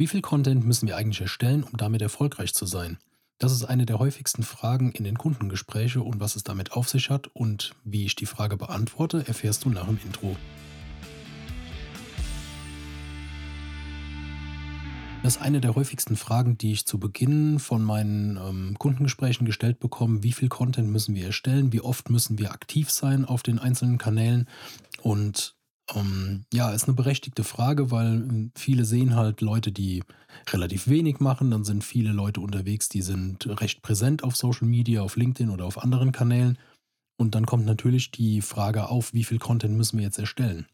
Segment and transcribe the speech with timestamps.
[0.00, 2.98] Wie viel Content müssen wir eigentlich erstellen, um damit erfolgreich zu sein?
[3.38, 7.10] Das ist eine der häufigsten Fragen in den Kundengesprächen und was es damit auf sich
[7.10, 10.36] hat und wie ich die Frage beantworte, erfährst du nach dem Intro.
[15.24, 19.80] Das ist eine der häufigsten Fragen, die ich zu Beginn von meinen ähm, Kundengesprächen gestellt
[19.80, 20.22] bekomme.
[20.22, 21.72] Wie viel Content müssen wir erstellen?
[21.72, 24.48] Wie oft müssen wir aktiv sein auf den einzelnen Kanälen?
[25.02, 25.57] Und
[25.94, 30.02] ähm, ja, ist eine berechtigte Frage, weil äh, viele sehen halt Leute, die
[30.50, 31.50] relativ wenig machen.
[31.50, 35.64] Dann sind viele Leute unterwegs, die sind recht präsent auf Social Media, auf LinkedIn oder
[35.64, 36.58] auf anderen Kanälen.
[37.16, 40.66] Und dann kommt natürlich die Frage auf, wie viel Content müssen wir jetzt erstellen?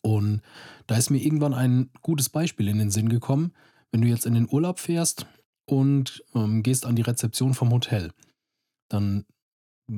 [0.00, 0.42] Und
[0.88, 3.52] da ist mir irgendwann ein gutes Beispiel in den Sinn gekommen.
[3.92, 5.26] Wenn du jetzt in den Urlaub fährst
[5.66, 8.12] und ähm, gehst an die Rezeption vom Hotel,
[8.88, 9.24] dann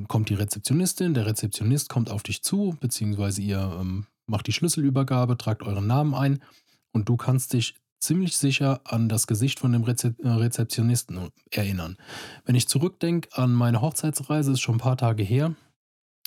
[0.08, 5.36] kommt die Rezeptionistin, der Rezeptionist kommt auf dich zu, beziehungsweise ihr ähm, macht die Schlüsselübergabe,
[5.36, 6.42] tragt euren Namen ein
[6.92, 11.96] und du kannst dich ziemlich sicher an das Gesicht von dem Rezep äh, Rezeptionisten erinnern.
[12.44, 15.54] Wenn ich zurückdenke an meine Hochzeitsreise, ist schon ein paar Tage her,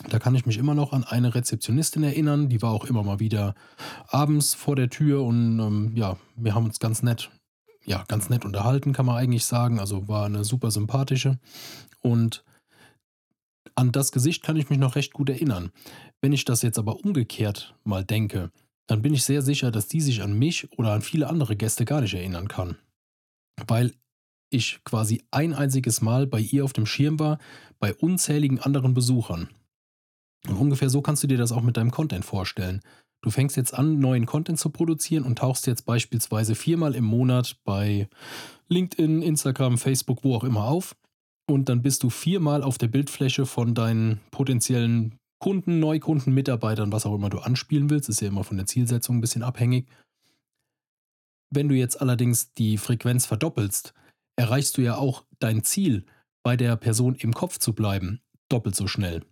[0.09, 3.19] da kann ich mich immer noch an eine Rezeptionistin erinnern, die war auch immer mal
[3.19, 3.55] wieder
[4.07, 7.31] abends vor der Tür und ähm, ja, wir haben uns ganz nett,
[7.83, 9.79] ja, ganz nett unterhalten, kann man eigentlich sagen.
[9.79, 11.39] Also war eine super sympathische
[12.02, 12.44] und
[13.78, 15.72] an das Gesicht kann ich mich noch recht gut erinnern.
[16.20, 18.52] Wenn ich das jetzt aber umgekehrt mal denke,
[18.88, 21.86] dann bin ich sehr sicher, dass die sich an mich oder an viele andere Gäste
[21.86, 22.78] gar nicht erinnern kann.
[23.67, 23.94] Weil
[24.50, 27.38] ich quasi ein einziges Mal bei ihr auf dem Schirm war,
[27.80, 29.50] bei unzähligen anderen Besuchern.
[30.47, 32.81] Und ungefähr so kannst du dir das auch mit deinem Content vorstellen.
[33.22, 37.58] Du fängst jetzt an, neuen Content zu produzieren und tauchst jetzt beispielsweise viermal im Monat
[37.64, 38.08] bei
[38.69, 40.95] LinkedIn, Instagram, Facebook, wo auch immer auf
[41.50, 47.06] und dann bist du viermal auf der Bildfläche von deinen potenziellen Kunden, Neukunden, Mitarbeitern, was
[47.06, 48.09] auch immer du anspielen willst.
[48.09, 49.88] Ist ja immer von der Zielsetzung ein bisschen abhängig.
[51.50, 53.94] Wenn du jetzt allerdings die Frequenz verdoppelst,
[54.36, 56.06] erreichst du ja auch dein Ziel,
[56.44, 59.25] bei der Person im Kopf zu bleiben, doppelt so schnell.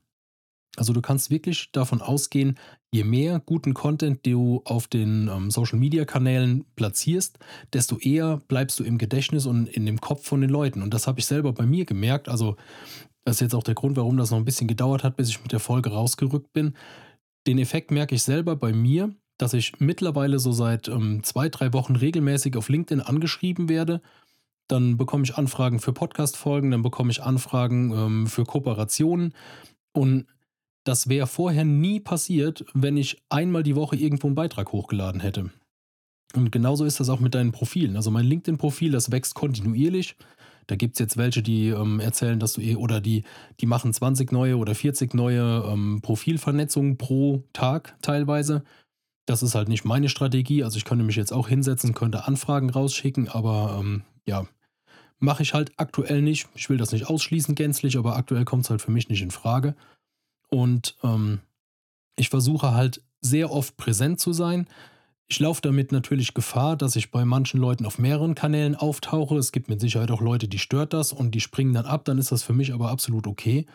[0.78, 2.58] Also du kannst wirklich davon ausgehen,
[2.92, 7.40] je mehr guten Content du auf den ähm, Social-Media-Kanälen platzierst,
[7.74, 10.82] desto eher bleibst du im Gedächtnis und in dem Kopf von den Leuten.
[10.82, 12.30] Und das habe ich selber bei mir gemerkt.
[12.30, 12.56] Also
[13.24, 15.42] das ist jetzt auch der Grund, warum das noch ein bisschen gedauert hat, bis ich
[15.42, 16.76] mit der Folge rausgerückt bin.
[17.48, 21.74] Den Effekt merke ich selber bei mir, dass ich mittlerweile so seit ähm, zwei, drei
[21.74, 24.02] Wochen regelmäßig auf LinkedIn angeschrieben werde.
[24.68, 29.34] Dann bekomme ich Anfragen für Podcast-Folgen, dann bekomme ich Anfragen ähm, für Kooperationen.
[29.92, 30.26] Und
[30.86, 35.50] das wäre vorher nie passiert, wenn ich einmal die Woche irgendwo einen Beitrag hochgeladen hätte.
[36.36, 37.96] Und genauso ist das auch mit deinen Profilen.
[37.96, 40.16] Also mein LinkedIn-Profil, das wächst kontinuierlich.
[40.68, 43.24] Da gibt es jetzt welche, die ähm, erzählen, dass du eh oder die,
[43.60, 48.64] die machen 20 neue oder 40 neue ähm, Profilvernetzungen pro Tag teilweise.
[49.26, 50.64] Das ist halt nicht meine Strategie.
[50.64, 54.48] Also ich könnte mich jetzt auch hinsetzen, könnte Anfragen rausschicken, aber ähm, ja,
[55.20, 56.48] mache ich halt aktuell nicht.
[56.56, 59.32] Ich will das nicht ausschließen gänzlich, aber aktuell kommt es halt für mich nicht in
[59.32, 59.76] Frage.
[60.50, 61.40] Und ähm,
[62.16, 64.68] ich versuche halt sehr oft präsent zu sein.
[65.28, 69.38] Ich laufe damit natürlich Gefahr, dass ich bei manchen Leuten auf mehreren Kanälen auftauche.
[69.38, 72.06] Es gibt mit Sicherheit auch Leute, die stört das und die springen dann ab.
[72.06, 73.66] Dann ist das für mich aber absolut okay.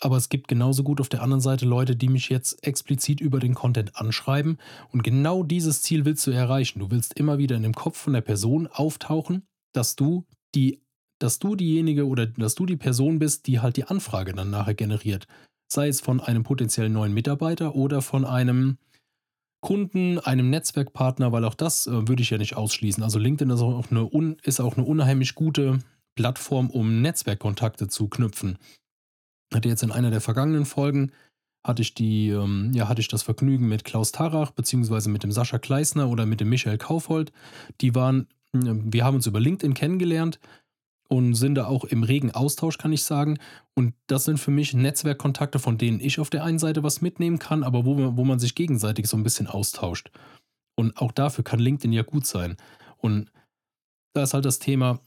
[0.00, 3.40] Aber es gibt genauso gut auf der anderen Seite Leute, die mich jetzt explizit über
[3.40, 4.58] den Content anschreiben.
[4.92, 6.78] Und genau dieses Ziel willst du erreichen.
[6.78, 10.80] Du willst immer wieder in dem Kopf von der Person auftauchen, dass du die,
[11.18, 14.74] dass du diejenige oder dass du die Person bist, die halt die Anfrage dann nachher
[14.74, 15.26] generiert
[15.68, 18.78] sei es von einem potenziellen neuen Mitarbeiter oder von einem
[19.60, 23.02] Kunden, einem Netzwerkpartner, weil auch das äh, würde ich ja nicht ausschließen.
[23.02, 25.78] Also LinkedIn ist auch, eine un, ist auch eine unheimlich gute
[26.16, 28.58] Plattform, um Netzwerkkontakte zu knüpfen.
[29.52, 31.12] Hatte jetzt in einer der vergangenen Folgen
[31.64, 35.32] hatte ich die, ähm, ja, hatte ich das Vergnügen mit Klaus Tarach beziehungsweise mit dem
[35.32, 37.32] Sascha Kleisner oder mit dem Michael Kaufhold.
[37.80, 40.38] Die waren, äh, wir haben uns über LinkedIn kennengelernt
[41.16, 43.38] und sind da auch im regen Austausch, kann ich sagen.
[43.74, 47.38] Und das sind für mich Netzwerkkontakte, von denen ich auf der einen Seite was mitnehmen
[47.38, 50.10] kann, aber wo, wo man sich gegenseitig so ein bisschen austauscht.
[50.76, 52.56] Und auch dafür kann LinkedIn ja gut sein.
[52.98, 53.30] Und
[54.12, 55.00] da ist halt das Thema,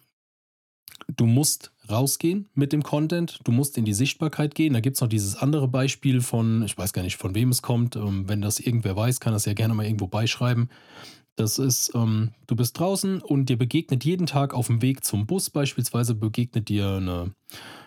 [1.16, 4.74] du musst rausgehen mit dem Content, du musst in die Sichtbarkeit gehen.
[4.74, 7.62] Da gibt es noch dieses andere Beispiel von, ich weiß gar nicht, von wem es
[7.62, 7.96] kommt.
[7.96, 10.70] Ähm, wenn das irgendwer weiß, kann das ja gerne mal irgendwo beischreiben.
[11.38, 15.28] Das ist, ähm, du bist draußen und dir begegnet jeden Tag auf dem Weg zum
[15.28, 17.32] Bus beispielsweise begegnet dir eine,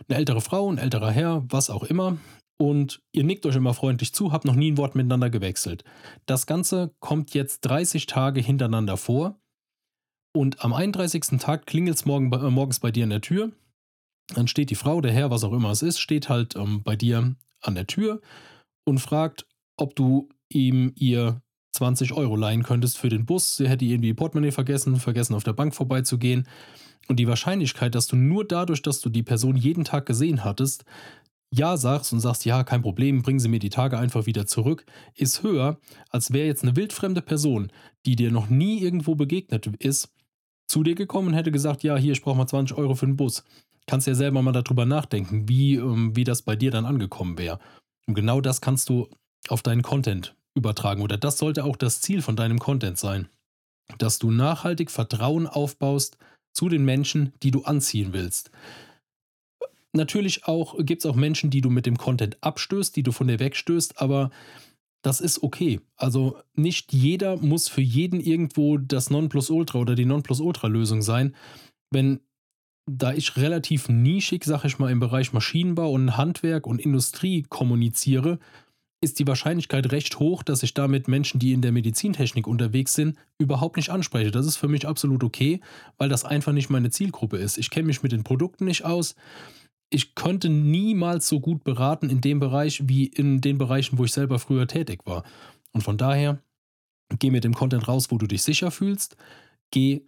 [0.08, 2.16] eine ältere Frau, ein älterer Herr, was auch immer.
[2.60, 5.82] Und ihr nickt euch immer freundlich zu, habt noch nie ein Wort miteinander gewechselt.
[6.26, 9.40] Das Ganze kommt jetzt 30 Tage hintereinander vor.
[10.32, 11.40] Und am 31.
[11.40, 13.50] Tag klingelt es morgen, äh, morgens bei dir an der Tür.
[14.32, 16.94] Dann steht die Frau, der Herr, was auch immer es ist, steht halt ähm, bei
[16.94, 18.20] dir an der Tür
[18.84, 23.56] und fragt, ob du ihm ihr 20 Euro leihen könntest für den Bus.
[23.56, 26.46] Sie hätte irgendwie Portemonnaie vergessen, vergessen auf der Bank vorbeizugehen.
[27.08, 30.84] Und die Wahrscheinlichkeit, dass du nur dadurch, dass du die Person jeden Tag gesehen hattest,
[31.52, 34.86] ja sagst und sagst, ja, kein Problem, bringen Sie mir die Tage einfach wieder zurück,
[35.14, 35.78] ist höher,
[36.10, 37.72] als wäre jetzt eine wildfremde Person,
[38.06, 40.12] die dir noch nie irgendwo begegnet ist,
[40.68, 43.16] zu dir gekommen und hätte gesagt, ja, hier, ich brauche mal 20 Euro für den
[43.16, 43.44] Bus.
[43.86, 47.58] Kannst ja selber mal darüber nachdenken, wie, ähm, wie das bei dir dann angekommen wäre.
[48.06, 49.08] Und genau das kannst du
[49.48, 51.02] auf deinen Content übertragen.
[51.02, 53.28] Oder das sollte auch das Ziel von deinem Content sein.
[53.98, 56.16] Dass du nachhaltig Vertrauen aufbaust
[56.52, 58.50] zu den Menschen, die du anziehen willst.
[59.92, 63.26] Natürlich auch gibt es auch Menschen, die du mit dem Content abstößt, die du von
[63.26, 64.30] dir wegstößt, aber
[65.02, 65.80] das ist okay.
[65.96, 71.34] Also nicht jeder muss für jeden irgendwo das Nonplusultra oder die Nonplusultra-Lösung sein.
[71.90, 72.20] Wenn
[72.86, 78.38] da ich relativ nischig, sag ich mal, im Bereich Maschinenbau und Handwerk und Industrie kommuniziere,
[79.02, 83.16] ist die Wahrscheinlichkeit recht hoch, dass ich damit Menschen, die in der Medizintechnik unterwegs sind,
[83.38, 84.30] überhaupt nicht anspreche.
[84.30, 85.60] Das ist für mich absolut okay,
[85.96, 87.56] weil das einfach nicht meine Zielgruppe ist.
[87.56, 89.14] Ich kenne mich mit den Produkten nicht aus
[89.90, 94.12] ich könnte niemals so gut beraten in dem Bereich wie in den Bereichen, wo ich
[94.12, 95.24] selber früher tätig war.
[95.72, 96.40] Und von daher,
[97.18, 99.16] geh mit dem Content raus, wo du dich sicher fühlst.
[99.72, 100.02] Geh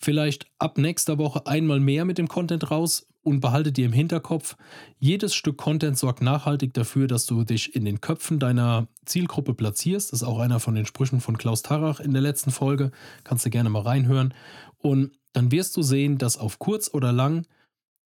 [0.00, 4.56] vielleicht ab nächster Woche einmal mehr mit dem Content raus und behalte dir im Hinterkopf,
[4.98, 10.12] jedes Stück Content sorgt nachhaltig dafür, dass du dich in den Köpfen deiner Zielgruppe platzierst.
[10.12, 12.90] Das ist auch einer von den Sprüchen von Klaus Tarach in der letzten Folge.
[13.24, 14.34] Kannst du gerne mal reinhören.
[14.78, 17.46] Und dann wirst du sehen, dass auf kurz oder lang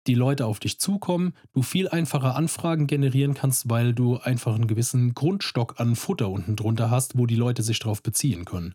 [0.08, 4.68] die Leute auf dich zukommen, du viel einfacher Anfragen generieren kannst, weil du einfach einen
[4.68, 8.74] gewissen Grundstock an Futter unten drunter hast, wo die Leute sich darauf beziehen können.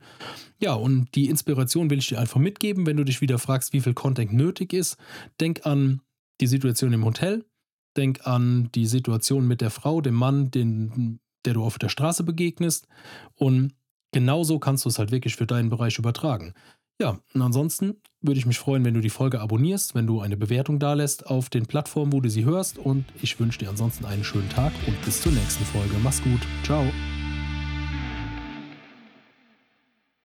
[0.59, 3.81] Ja, und die Inspiration will ich dir einfach mitgeben, wenn du dich wieder fragst, wie
[3.81, 4.97] viel Content nötig ist.
[5.39, 6.01] Denk an
[6.41, 7.45] die Situation im Hotel,
[7.97, 12.25] denk an die Situation mit der Frau, dem Mann, den, der du auf der Straße
[12.25, 12.87] begegnest
[13.35, 13.75] und
[14.13, 16.55] genauso kannst du es halt wirklich für deinen Bereich übertragen.
[17.01, 20.37] Ja, und ansonsten würde ich mich freuen, wenn du die Folge abonnierst, wenn du eine
[20.37, 22.77] Bewertung dalässt auf den Plattformen, wo du sie hörst.
[22.77, 25.95] Und ich wünsche dir ansonsten einen schönen Tag und bis zur nächsten Folge.
[26.03, 26.41] Mach's gut.
[26.65, 26.85] Ciao.